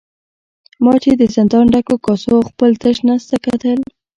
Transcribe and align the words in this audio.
ما 0.83 0.93
چې 1.03 1.11
د 1.19 1.21
زندان 1.35 1.65
ډکو 1.73 1.95
کاسو 2.05 2.29
او 2.37 2.41
خپل 2.49 2.69
تش 2.81 2.97
نس 3.07 3.21
ته 3.29 3.37
کتل. 3.45 3.79